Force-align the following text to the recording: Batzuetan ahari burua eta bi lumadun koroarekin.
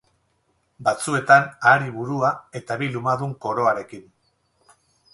Batzuetan 0.87 1.45
ahari 1.51 1.93
burua 1.99 2.33
eta 2.63 2.81
bi 2.83 2.91
lumadun 2.97 3.39
koroarekin. 3.47 4.13